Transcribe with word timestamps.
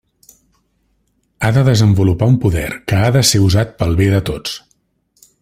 Ha 1.47 1.51
de 1.57 1.63
desenvolupar 1.67 2.31
un 2.33 2.39
poder 2.47 2.71
que 2.93 2.99
ha 3.03 3.13
de 3.19 3.23
ser 3.33 3.43
usat 3.51 3.77
pel 3.83 3.95
bé 4.01 4.09
de 4.17 4.25
tots. 4.33 4.59